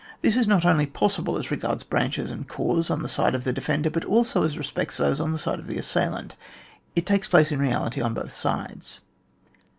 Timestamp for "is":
0.35-0.47